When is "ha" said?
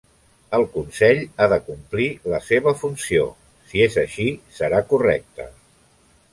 1.37-1.47